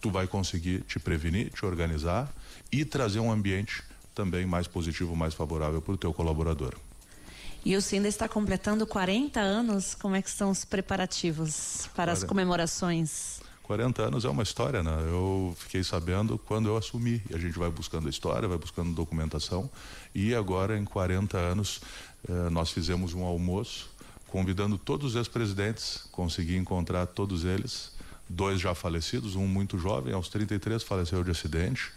tu 0.00 0.10
vai 0.10 0.26
conseguir 0.26 0.82
te 0.82 1.00
prevenir, 1.00 1.50
te 1.50 1.66
organizar 1.66 2.32
e 2.70 2.84
trazer 2.84 3.18
um 3.18 3.32
ambiente 3.32 3.82
também 4.14 4.46
mais 4.46 4.68
positivo, 4.68 5.16
mais 5.16 5.34
favorável 5.34 5.82
para 5.82 5.94
o 5.94 5.96
teu 5.96 6.14
colaborador. 6.14 6.74
E 7.64 7.76
o 7.76 7.82
Cinda 7.82 8.06
está 8.06 8.28
completando 8.28 8.86
40 8.86 9.40
anos. 9.40 9.94
Como 9.94 10.14
é 10.14 10.22
que 10.22 10.28
estão 10.28 10.50
os 10.50 10.64
preparativos 10.64 11.88
para 11.94 12.06
40. 12.06 12.12
as 12.12 12.24
comemorações? 12.24 13.40
40 13.68 14.02
anos 14.02 14.24
é 14.24 14.30
uma 14.30 14.42
história, 14.42 14.82
né? 14.82 14.96
Eu 15.10 15.54
fiquei 15.58 15.84
sabendo 15.84 16.38
quando 16.38 16.70
eu 16.70 16.76
assumi. 16.78 17.22
E 17.28 17.34
a 17.34 17.38
gente 17.38 17.58
vai 17.58 17.68
buscando 17.68 18.06
a 18.06 18.10
história, 18.10 18.48
vai 18.48 18.56
buscando 18.56 18.94
documentação. 18.94 19.70
E 20.14 20.34
agora, 20.34 20.78
em 20.78 20.86
40 20.86 21.36
anos, 21.36 21.82
eh, 22.26 22.48
nós 22.48 22.70
fizemos 22.70 23.12
um 23.12 23.22
almoço 23.24 23.90
convidando 24.26 24.78
todos 24.78 25.10
os 25.10 25.16
ex-presidentes, 25.16 26.08
consegui 26.10 26.56
encontrar 26.56 27.06
todos 27.08 27.44
eles 27.44 27.92
dois 28.28 28.60
já 28.60 28.74
falecidos, 28.74 29.36
um 29.36 29.46
muito 29.46 29.78
jovem, 29.78 30.12
aos 30.14 30.28
33 30.28 30.82
faleceu 30.82 31.22
de 31.24 31.30
acidente 31.30 31.92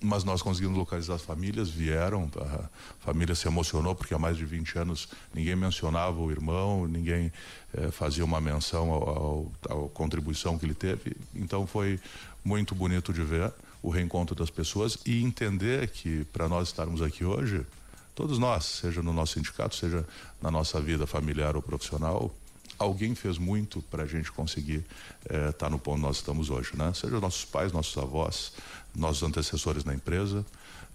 mas 0.00 0.22
nós 0.22 0.42
conseguimos 0.42 0.78
localizar 0.78 1.14
as 1.14 1.22
famílias, 1.22 1.68
vieram, 1.68 2.30
a 2.36 2.68
família 3.00 3.34
se 3.34 3.48
emocionou 3.48 3.94
porque 3.94 4.14
há 4.14 4.18
mais 4.18 4.36
de 4.36 4.44
20 4.44 4.78
anos 4.78 5.08
ninguém 5.34 5.56
mencionava 5.56 6.20
o 6.20 6.30
irmão, 6.30 6.86
ninguém 6.86 7.32
eh, 7.74 7.90
fazia 7.90 8.24
uma 8.24 8.40
menção 8.40 9.50
à 9.64 9.88
contribuição 9.88 10.58
que 10.58 10.66
ele 10.66 10.74
teve. 10.74 11.16
Então 11.34 11.66
foi 11.66 11.98
muito 12.44 12.74
bonito 12.74 13.12
de 13.12 13.22
ver 13.22 13.52
o 13.82 13.90
reencontro 13.90 14.34
das 14.34 14.50
pessoas 14.50 14.98
e 15.04 15.22
entender 15.22 15.88
que 15.88 16.24
para 16.26 16.48
nós 16.48 16.68
estarmos 16.68 17.02
aqui 17.02 17.24
hoje, 17.24 17.66
todos 18.14 18.38
nós, 18.38 18.64
seja 18.64 19.02
no 19.02 19.12
nosso 19.12 19.34
sindicato, 19.34 19.74
seja 19.74 20.06
na 20.40 20.50
nossa 20.50 20.80
vida 20.80 21.06
familiar 21.06 21.56
ou 21.56 21.62
profissional, 21.62 22.32
alguém 22.78 23.14
fez 23.14 23.38
muito 23.38 23.82
para 23.82 24.04
a 24.04 24.06
gente 24.06 24.30
conseguir 24.30 24.84
estar 25.24 25.34
eh, 25.34 25.52
tá 25.52 25.68
no 25.68 25.78
ponto 25.78 26.00
nós 26.00 26.16
estamos 26.16 26.48
hoje, 26.50 26.70
né? 26.74 26.92
Seja 26.94 27.18
nossos 27.20 27.44
pais, 27.44 27.72
nossos 27.72 27.96
avós, 27.98 28.52
nossos 28.94 29.22
antecessores 29.22 29.84
na 29.84 29.94
empresa 29.94 30.44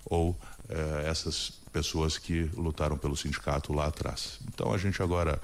ou 0.06 0.38
eh, 0.70 1.06
essas 1.08 1.54
pessoas 1.72 2.18
que 2.18 2.44
lutaram 2.56 2.98
pelo 2.98 3.18
sindicato 3.18 3.74
lá 3.74 3.88
atrás. 3.88 4.40
Então 4.48 4.74
a 4.74 4.78
gente 4.78 5.02
agora 5.02 5.42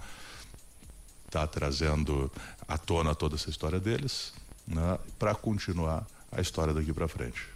está 1.26 1.46
trazendo 1.46 2.32
à 2.68 2.78
tona 2.78 3.14
toda 3.14 3.36
essa 3.36 3.50
história 3.50 3.80
deles, 3.80 4.34
né? 4.68 4.98
Para 5.18 5.36
continuar 5.36 6.08
a 6.32 6.40
história 6.40 6.74
daqui 6.74 6.94
para 6.94 7.08
frente. 7.08 7.48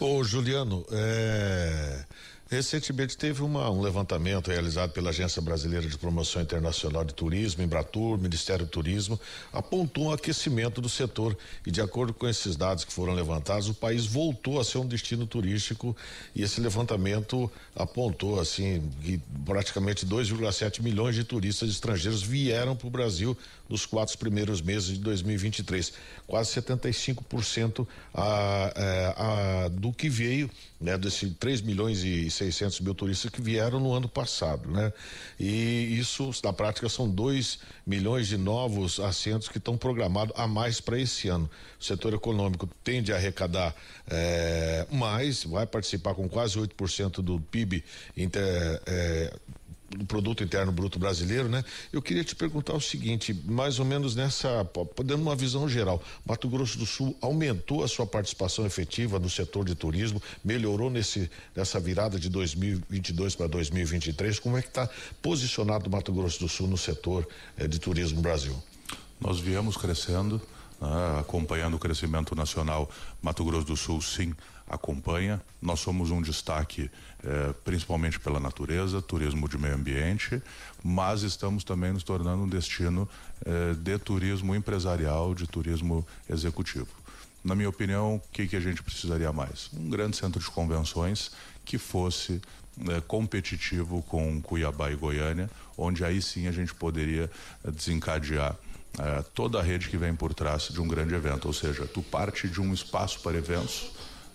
Ô 0.00 0.22
Juliano, 0.22 0.84
é... 0.90 2.04
Recentemente 2.50 3.16
teve 3.16 3.42
uma, 3.42 3.70
um 3.70 3.80
levantamento 3.80 4.48
realizado 4.48 4.90
pela 4.90 5.08
Agência 5.08 5.40
Brasileira 5.40 5.88
de 5.88 5.96
Promoção 5.96 6.42
Internacional 6.42 7.02
de 7.02 7.14
Turismo, 7.14 7.62
Embratur, 7.62 8.18
Ministério 8.18 8.66
do 8.66 8.70
Turismo, 8.70 9.18
apontou 9.50 10.04
um 10.04 10.12
aquecimento 10.12 10.80
do 10.80 10.88
setor. 10.88 11.36
E 11.66 11.70
de 11.70 11.80
acordo 11.80 12.12
com 12.12 12.28
esses 12.28 12.54
dados 12.54 12.84
que 12.84 12.92
foram 12.92 13.14
levantados, 13.14 13.68
o 13.70 13.74
país 13.74 14.04
voltou 14.04 14.60
a 14.60 14.64
ser 14.64 14.76
um 14.76 14.86
destino 14.86 15.26
turístico. 15.26 15.96
E 16.34 16.42
esse 16.42 16.60
levantamento 16.60 17.50
apontou 17.74 18.38
assim 18.38 18.90
que 19.02 19.18
praticamente 19.44 20.06
2,7 20.06 20.82
milhões 20.82 21.14
de 21.14 21.24
turistas 21.24 21.70
estrangeiros 21.70 22.22
vieram 22.22 22.76
para 22.76 22.86
o 22.86 22.90
Brasil 22.90 23.36
nos 23.68 23.86
quatro 23.86 24.16
primeiros 24.18 24.60
meses 24.60 24.88
de 24.88 24.98
2023, 24.98 25.92
quase 26.26 26.60
75% 26.60 27.86
a, 28.12 28.72
é, 28.76 29.14
a, 29.16 29.68
do 29.68 29.92
que 29.92 30.08
veio, 30.08 30.50
né, 30.78 30.98
desse 30.98 31.30
3 31.30 31.62
milhões 31.62 32.04
e 32.04 32.30
600 32.34 32.80
mil 32.80 32.94
turistas 32.94 33.30
que 33.30 33.40
vieram 33.40 33.80
no 33.80 33.92
ano 33.92 34.08
passado, 34.08 34.70
né? 34.70 34.92
E 35.38 35.98
isso, 35.98 36.30
na 36.42 36.52
prática, 36.52 36.88
são 36.88 37.08
2 37.08 37.58
milhões 37.86 38.28
de 38.28 38.36
novos 38.36 39.00
assentos 39.00 39.48
que 39.48 39.58
estão 39.58 39.76
programados 39.76 40.34
a 40.36 40.46
mais 40.46 40.80
para 40.80 40.98
esse 40.98 41.28
ano. 41.28 41.48
O 41.80 41.84
setor 41.84 42.14
econômico 42.14 42.68
tende 42.82 43.12
a 43.12 43.16
arrecadar 43.16 43.74
é, 44.08 44.86
mais, 44.90 45.44
vai 45.44 45.66
participar 45.66 46.14
com 46.14 46.28
quase 46.28 46.58
8% 46.58 47.22
do 47.22 47.40
PIB 47.40 47.84
inter, 48.16 48.82
é, 48.86 49.32
do 49.96 50.04
produto 50.04 50.42
interno 50.42 50.72
bruto 50.72 50.98
brasileiro, 50.98 51.48
né? 51.48 51.64
Eu 51.92 52.02
queria 52.02 52.24
te 52.24 52.34
perguntar 52.34 52.74
o 52.74 52.80
seguinte, 52.80 53.34
mais 53.44 53.78
ou 53.78 53.84
menos 53.84 54.14
nessa, 54.14 54.68
dando 55.04 55.22
uma 55.22 55.36
visão 55.36 55.68
geral, 55.68 56.02
Mato 56.24 56.48
Grosso 56.48 56.78
do 56.78 56.86
Sul 56.86 57.16
aumentou 57.20 57.84
a 57.84 57.88
sua 57.88 58.06
participação 58.06 58.66
efetiva 58.66 59.18
no 59.18 59.30
setor 59.30 59.64
de 59.64 59.74
turismo, 59.74 60.22
melhorou 60.44 60.90
nesse 60.90 61.30
nessa 61.54 61.78
virada 61.80 62.18
de 62.18 62.28
2022 62.28 63.34
para 63.34 63.46
2023. 63.46 64.38
Como 64.38 64.56
é 64.56 64.62
que 64.62 64.68
está 64.68 64.88
posicionado 65.22 65.88
o 65.88 65.92
Mato 65.92 66.12
Grosso 66.12 66.40
do 66.40 66.48
Sul 66.48 66.66
no 66.66 66.76
setor 66.76 67.26
eh, 67.56 67.66
de 67.66 67.78
turismo 67.78 68.16
no 68.16 68.22
Brasil? 68.22 68.56
Nós 69.20 69.38
viemos 69.38 69.76
crescendo, 69.76 70.40
né, 70.84 71.20
acompanhando 71.20 71.74
o 71.74 71.78
crescimento 71.78 72.34
nacional. 72.34 72.90
Mato 73.22 73.44
Grosso 73.44 73.66
do 73.66 73.76
Sul, 73.76 74.00
sim, 74.02 74.34
acompanha. 74.68 75.40
Nós 75.60 75.80
somos 75.80 76.10
um 76.10 76.20
destaque 76.20 76.90
eh, 77.22 77.54
principalmente 77.64 78.18
pela 78.20 78.40
natureza, 78.40 79.00
turismo 79.00 79.48
de 79.48 79.58
meio 79.58 79.74
ambiente, 79.74 80.42
mas 80.82 81.22
estamos 81.22 81.64
também 81.64 81.92
nos 81.92 82.02
tornando 82.02 82.42
um 82.42 82.48
destino 82.48 83.08
eh, 83.44 83.74
de 83.74 83.98
turismo 83.98 84.54
empresarial, 84.54 85.34
de 85.34 85.46
turismo 85.46 86.06
executivo. 86.28 86.88
Na 87.42 87.54
minha 87.54 87.68
opinião, 87.68 88.16
o 88.16 88.20
que, 88.32 88.46
que 88.46 88.56
a 88.56 88.60
gente 88.60 88.82
precisaria 88.82 89.32
mais? 89.32 89.70
Um 89.74 89.90
grande 89.90 90.16
centro 90.16 90.40
de 90.40 90.50
convenções 90.50 91.30
que 91.64 91.78
fosse 91.78 92.40
eh, 92.88 93.02
competitivo 93.06 94.02
com 94.02 94.40
Cuiabá 94.40 94.90
e 94.90 94.96
Goiânia, 94.96 95.50
onde 95.76 96.04
aí 96.04 96.20
sim 96.22 96.46
a 96.46 96.52
gente 96.52 96.74
poderia 96.74 97.30
desencadear 97.64 98.56
toda 99.34 99.58
a 99.58 99.62
rede 99.62 99.88
que 99.88 99.96
vem 99.96 100.14
por 100.14 100.32
trás 100.32 100.68
de 100.68 100.80
um 100.80 100.86
grande 100.86 101.14
evento, 101.14 101.46
ou 101.46 101.52
seja, 101.52 101.86
tu 101.86 102.02
parte 102.02 102.48
de 102.48 102.60
um 102.60 102.72
espaço 102.72 103.20
para 103.20 103.36
eventos 103.36 103.90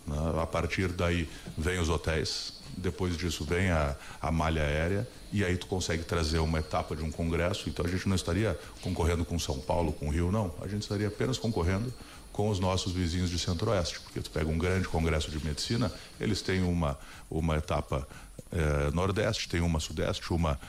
né? 0.10 0.42
A 0.42 0.48
partir 0.48 0.90
daí 0.90 1.30
vem 1.58 1.80
os 1.80 1.88
hotéis, 1.88 2.54
depois 2.76 3.16
disso 3.16 3.46
vem 3.46 3.70
a, 3.70 3.96
a 4.20 4.32
malha 4.32 4.64
aérea 4.64 5.08
e 5.32 5.46
aí 5.46 5.56
tu 5.56 5.68
consegue 5.68 6.04
trazer 6.04 6.40
uma 6.40 6.60
etapa 6.60 6.96
de 6.96 7.04
um 7.04 7.12
congresso. 7.12 7.70
Então 7.70 7.86
a 7.86 7.90
gente 7.90 8.10
não 8.10 8.16
estaria 8.16 8.60
concorrendo 8.82 9.24
com 9.24 9.38
São 9.38 9.60
Paulo, 9.60 9.94
com 9.94 10.10
Rio, 10.10 10.32
não. 10.32 10.54
A 10.62 10.68
gente 10.68 10.82
estaria 10.82 11.08
apenas 11.08 11.38
concorrendo 11.38 11.94
com 12.34 12.50
os 12.50 12.60
nossos 12.60 12.94
vizinhos 12.94 13.30
de 13.30 13.38
Centro-Oeste, 13.38 14.00
porque 14.00 14.22
tu 14.22 14.30
pega 14.32 14.50
um 14.50 14.58
grande 14.58 14.88
congresso 14.88 15.30
de 15.30 15.46
medicina, 15.46 15.92
eles 16.20 16.42
têm 16.42 16.64
uma 16.64 16.98
uma 17.30 17.58
etapa 17.58 18.08
eh, 18.52 18.92
Nordeste, 18.94 19.50
tem 19.50 19.62
uma 19.62 19.80
Sudeste, 19.80 20.32
uma 20.34 20.60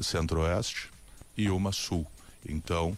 Centro-Oeste 0.00 0.88
e 1.36 1.50
uma 1.50 1.72
Sul. 1.72 2.06
Então 2.48 2.96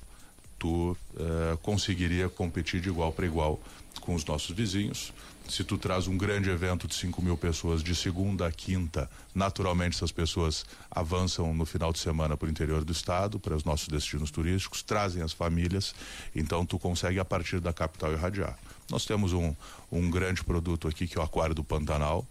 tu 0.60 0.96
eh, 1.18 1.58
conseguiria 1.62 2.28
competir 2.28 2.80
de 2.80 2.88
igual 2.88 3.10
para 3.10 3.26
igual 3.26 3.58
com 4.02 4.14
os 4.14 4.24
nossos 4.24 4.54
vizinhos 4.54 5.12
se 5.50 5.64
tu 5.64 5.76
traz 5.76 6.06
um 6.06 6.16
grande 6.16 6.48
evento 6.48 6.86
de 6.86 6.94
5 6.94 7.20
mil 7.20 7.36
pessoas 7.36 7.82
de 7.82 7.92
segunda 7.92 8.46
a 8.46 8.52
quinta, 8.52 9.10
naturalmente 9.34 9.96
essas 9.96 10.12
pessoas 10.12 10.64
avançam 10.88 11.52
no 11.52 11.66
final 11.66 11.92
de 11.92 11.98
semana 11.98 12.36
para 12.36 12.46
o 12.46 12.50
interior 12.50 12.84
do 12.84 12.92
estado, 12.92 13.40
para 13.40 13.56
os 13.56 13.64
nossos 13.64 13.88
destinos 13.88 14.30
turísticos, 14.30 14.80
trazem 14.80 15.24
as 15.24 15.32
famílias, 15.32 15.92
então 16.36 16.64
tu 16.64 16.78
consegue 16.78 17.18
a 17.18 17.24
partir 17.24 17.58
da 17.58 17.72
capital 17.72 18.12
irradiar. 18.12 18.56
Nós 18.88 19.04
temos 19.04 19.32
um, 19.32 19.52
um 19.90 20.08
grande 20.08 20.44
produto 20.44 20.86
aqui 20.86 21.08
que 21.08 21.18
é 21.18 21.20
o 21.20 21.24
Aquário 21.24 21.54
do 21.54 21.64
Pantanal, 21.64 22.24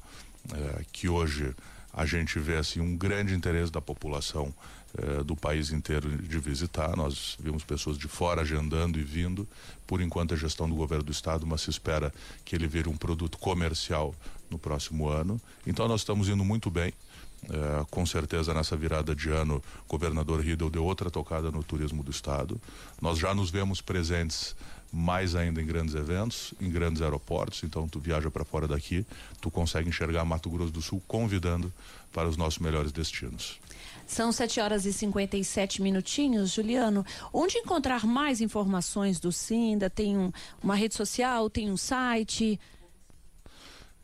é, 0.53 0.85
que 0.93 1.09
hoje 1.09 1.53
a 1.91 2.05
gente 2.05 2.39
vê 2.39 2.55
assim 2.55 2.79
um 2.79 2.95
grande 2.95 3.33
interesse 3.33 3.71
da 3.71 3.81
população 3.81 4.53
eh, 4.97 5.23
do 5.23 5.35
país 5.35 5.71
inteiro 5.71 6.09
de 6.09 6.39
visitar. 6.39 6.95
Nós 6.95 7.37
vimos 7.39 7.63
pessoas 7.63 7.97
de 7.97 8.07
fora 8.07 8.41
agendando 8.41 8.99
e 8.99 9.03
vindo. 9.03 9.47
Por 9.85 10.01
enquanto, 10.01 10.33
a 10.33 10.37
gestão 10.37 10.67
do 10.67 10.75
governo 10.75 11.03
do 11.03 11.11
estado, 11.11 11.45
mas 11.45 11.61
se 11.61 11.69
espera 11.69 12.13
que 12.43 12.55
ele 12.55 12.67
vire 12.67 12.89
um 12.89 12.97
produto 12.97 13.37
comercial 13.37 14.15
no 14.49 14.57
próximo 14.57 15.07
ano. 15.07 15.39
Então, 15.65 15.87
nós 15.87 16.01
estamos 16.01 16.27
indo 16.27 16.43
muito 16.43 16.71
bem. 16.71 16.91
Eh, 17.43 17.85
com 17.89 18.05
certeza 18.05 18.53
nessa 18.53 18.75
virada 18.75 19.15
de 19.15 19.29
ano, 19.29 19.63
o 19.85 19.89
governador 19.89 20.41
Riedel 20.41 20.69
deu 20.69 20.83
outra 20.83 21.09
tocada 21.09 21.51
no 21.51 21.63
turismo 21.63 22.03
do 22.03 22.11
estado. 22.11 22.59
Nós 23.01 23.17
já 23.17 23.33
nos 23.33 23.49
vemos 23.49 23.81
presentes 23.81 24.55
mais 24.91 25.35
ainda 25.35 25.61
em 25.61 25.65
grandes 25.65 25.93
eventos, 25.93 26.53
em 26.59 26.69
grandes 26.69 27.01
aeroportos. 27.01 27.63
Então, 27.63 27.87
tu 27.87 27.99
viaja 27.99 28.29
para 28.31 28.43
fora 28.43 28.67
daqui, 28.67 29.05
tu 29.39 29.51
consegue 29.51 29.87
enxergar 29.87 30.25
Mato 30.25 30.49
Grosso 30.49 30.71
do 30.71 30.81
Sul 30.81 31.01
convidando 31.07 31.71
para 32.11 32.27
os 32.27 32.35
nossos 32.35 32.59
melhores 32.59 32.91
destinos. 32.91 33.59
São 34.09 34.31
7 34.31 34.59
horas 34.59 34.85
e 34.87 34.91
57 34.91 35.83
minutinhos. 35.83 36.51
Juliano, 36.51 37.05
onde 37.31 37.59
encontrar 37.59 38.07
mais 38.07 38.41
informações 38.41 39.19
do 39.19 39.31
Sinda? 39.31 39.87
Tem 39.87 40.17
um, 40.17 40.31
uma 40.63 40.73
rede 40.73 40.95
social, 40.95 41.47
tem 41.47 41.69
um 41.69 41.77
site? 41.77 42.59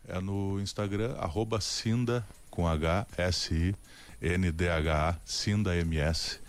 É 0.07 0.21
no 0.21 0.61
Instagram, 0.61 1.15
arroba 1.17 1.59
Sinda 1.59 2.23
com 2.51 2.67
H, 2.67 3.07
S-I-N-D-H-A, 3.17 3.75
Sinda 5.25 5.75
MS. 5.75 6.39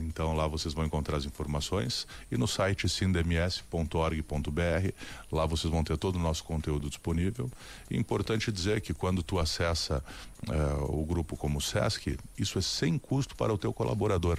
Então 0.00 0.34
lá 0.34 0.46
vocês 0.46 0.74
vão 0.74 0.84
encontrar 0.84 1.16
as 1.16 1.24
informações 1.24 2.06
e 2.30 2.36
no 2.36 2.46
site 2.46 2.88
sindms.org.br 2.88 4.92
lá 5.30 5.46
vocês 5.46 5.70
vão 5.70 5.84
ter 5.84 5.96
todo 5.96 6.16
o 6.16 6.18
nosso 6.18 6.44
conteúdo 6.44 6.88
disponível. 6.88 7.50
E 7.90 7.96
importante 7.96 8.50
dizer 8.50 8.80
que 8.80 8.94
quando 8.94 9.22
tu 9.22 9.38
acessa 9.38 10.02
uh, 10.48 11.00
o 11.00 11.04
grupo 11.04 11.36
como 11.36 11.58
o 11.58 11.62
Sesc, 11.62 12.18
isso 12.38 12.58
é 12.58 12.62
sem 12.62 12.98
custo 12.98 13.36
para 13.36 13.52
o 13.52 13.58
teu 13.58 13.72
colaborador. 13.72 14.38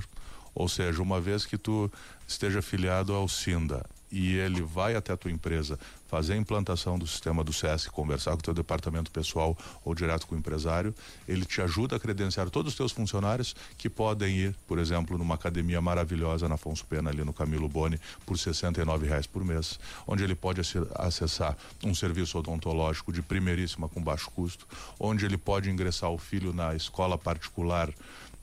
Ou 0.53 0.67
seja, 0.67 1.01
uma 1.01 1.21
vez 1.21 1.45
que 1.45 1.57
tu 1.57 1.91
esteja 2.27 2.59
afiliado 2.59 3.13
ao 3.13 3.27
Sinda 3.27 3.85
e 4.11 4.35
ele 4.35 4.61
vai 4.61 4.95
até 4.95 5.13
a 5.13 5.17
tua 5.17 5.31
empresa 5.31 5.77
fazer 6.07 6.33
a 6.33 6.37
implantação 6.37 6.97
do 6.97 7.05
sistema 7.05 7.43
do 7.43 7.51
SESC, 7.51 7.91
conversar 7.91 8.31
com 8.31 8.37
o 8.37 8.41
teu 8.41 8.53
departamento 8.53 9.11
pessoal 9.11 9.57
ou 9.83 9.93
direto 9.93 10.25
com 10.25 10.35
o 10.35 10.37
empresário, 10.37 10.95
ele 11.27 11.45
te 11.45 11.61
ajuda 11.61 11.97
a 11.97 11.99
credenciar 11.99 12.49
todos 12.49 12.71
os 12.71 12.77
teus 12.77 12.91
funcionários 12.91 13.55
que 13.77 13.89
podem 13.89 14.35
ir, 14.35 14.55
por 14.65 14.79
exemplo, 14.79 15.17
numa 15.17 15.35
academia 15.35 15.81
maravilhosa 15.81 16.47
na 16.47 16.55
Afonso 16.55 16.85
Pena, 16.85 17.09
ali 17.09 17.23
no 17.23 17.33
Camilo 17.33 17.67
Boni, 17.67 17.99
por 18.25 18.37
R$ 18.37 19.07
reais 19.07 19.27
por 19.27 19.43
mês, 19.43 19.79
onde 20.07 20.23
ele 20.23 20.35
pode 20.35 20.61
acessar 20.95 21.57
um 21.83 21.93
serviço 21.93 22.37
odontológico 22.37 23.11
de 23.11 23.21
primeiríssima 23.21 23.89
com 23.89 24.01
baixo 24.01 24.31
custo, 24.31 24.65
onde 24.97 25.25
ele 25.25 25.37
pode 25.37 25.69
ingressar 25.69 26.09
o 26.09 26.17
filho 26.17 26.53
na 26.53 26.73
escola 26.73 27.17
particular 27.17 27.91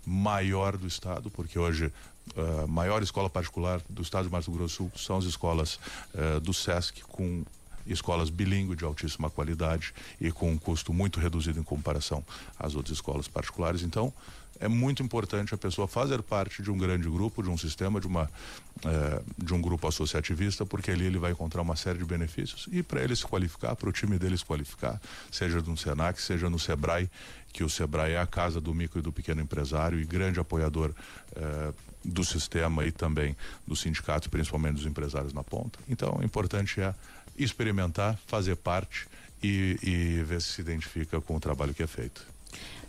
maior 0.07 0.77
do 0.77 0.87
estado, 0.87 1.31
porque 1.31 1.59
hoje 1.59 1.91
a 2.37 2.67
maior 2.67 3.03
escola 3.03 3.31
particular 3.31 3.81
do 3.89 4.03
estado 4.03 4.25
de 4.27 4.33
Mato 4.33 4.51
Grosso 4.51 4.85
do 4.85 4.91
Sul 4.91 4.93
são 4.97 5.19
as 5.19 5.25
escolas 5.25 5.79
uh, 6.15 6.41
do 6.41 6.53
SESC, 6.53 7.03
com 7.03 7.45
escolas 7.87 8.31
bilíngues 8.31 8.77
de 8.77 8.85
altíssima 8.85 9.31
qualidade 9.31 9.93
e 10.21 10.31
com 10.31 10.51
um 10.51 10.59
custo 10.59 10.93
muito 10.93 11.21
reduzido 11.21 11.61
em 11.61 11.63
comparação 11.63 12.25
às 12.59 12.75
outras 12.75 12.97
escolas 12.97 13.29
particulares. 13.29 13.83
Então, 13.83 14.13
é 14.61 14.69
muito 14.69 15.03
importante 15.03 15.55
a 15.55 15.59
pessoa 15.59 15.89
fazer 15.89 16.23
parte 16.23 16.63
de 16.63 16.71
um 16.71 16.79
grande 16.79 17.09
grupo, 17.09 17.43
de 17.43 17.51
um 17.51 17.57
sistema, 17.57 18.01
de, 18.01 18.07
uma, 18.07 18.31
eh, 18.85 19.23
de 19.37 19.53
um 19.53 19.61
grupo 19.61 19.87
associativista, 19.87 20.65
porque 20.65 20.91
ali 20.91 21.07
ele 21.07 21.19
vai 21.19 21.33
encontrar 21.33 21.63
uma 21.63 21.77
série 21.77 21.99
de 21.99 22.05
benefícios. 22.05 22.69
E 22.71 22.83
para 22.83 23.03
ele 23.03 23.17
se 23.17 23.27
qualificar, 23.27 23.75
para 23.75 23.89
o 23.89 23.93
time 23.93 24.19
dele 24.19 24.37
se 24.37 24.45
qualificar, 24.45 25.01
seja 25.31 25.61
no 25.61 25.77
Senac, 25.77 26.21
seja 26.21 26.49
no 26.49 26.59
Sebrae, 26.59 27.11
que 27.53 27.65
o 27.65 27.69
Sebrae 27.69 28.13
é 28.13 28.21
a 28.21 28.27
casa 28.27 28.61
do 28.61 28.75
micro 28.75 28.99
e 28.99 29.03
do 29.03 29.13
pequeno 29.13 29.41
empresário 29.41 30.01
e 30.01 30.05
grande 30.05 30.41
apoiador 30.41 30.93
eh, 31.35 31.73
do 32.05 32.25
sistema 32.25 32.85
e 32.85 32.93
também 32.93 33.37
do 33.67 33.75
sindicato, 33.75 34.29
principalmente 34.29 34.75
dos 34.75 34.87
empresários 34.87 35.33
na 35.33 35.43
ponta. 35.43 35.79
Então, 35.89 36.19
o 36.21 36.25
importante 36.25 36.81
é 36.81 36.95
experimentar, 37.37 38.19
fazer 38.27 38.57
parte 38.57 39.07
e, 39.43 39.79
e 39.83 40.23
ver 40.23 40.41
se 40.41 40.53
se 40.53 40.61
identifica 40.61 41.21
com 41.21 41.37
o 41.37 41.41
trabalho 41.41 41.75
que 41.75 41.83
é 41.83 41.87
feito. 41.87 42.35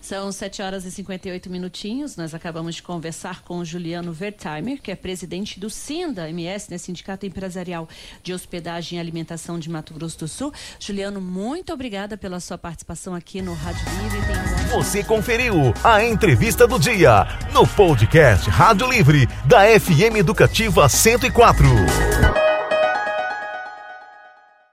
São 0.06 0.32
7 0.32 0.62
horas 0.62 0.86
e 0.86 0.92
58 0.92 1.50
minutinhos. 1.50 2.16
Nós 2.16 2.36
acabamos 2.36 2.76
de 2.76 2.84
conversar 2.84 3.42
com 3.42 3.58
o 3.58 3.66
Juliano 3.66 4.16
Wertheimer, 4.22 4.80
que 4.80 4.92
é 4.92 4.96
presidente 4.96 5.60
do 5.60 5.68
SINDA 5.68 6.30
MS, 6.30 6.70
né, 6.70 6.78
Sindicato 6.78 7.26
Empresarial 7.26 7.90
de 8.22 8.32
Hospedagem 8.32 9.00
e 9.00 9.02
Alimentação 9.02 9.58
de 9.58 9.68
Mato 9.68 9.96
Grosso 9.96 10.20
do 10.20 10.28
Sul. 10.28 10.54
Juliano, 10.80 11.20
muito 11.20 11.74
obrigada 11.74 12.16
pela 12.16 12.40
sua 12.40 12.56
participação 12.56 13.16
aqui 13.16 13.42
no 13.42 13.56
Rádio 13.56 13.84
Livre. 14.04 14.76
Você 14.76 15.04
conferiu 15.04 15.74
a 15.84 16.06
entrevista 16.06 16.68
do 16.68 16.78
dia 16.78 17.28
no 17.52 17.66
podcast 17.66 18.48
Rádio 18.48 18.88
Livre 18.88 19.28
da 19.48 19.62
FM 19.80 20.18
Educativa 20.18 20.88
104. 20.88 21.66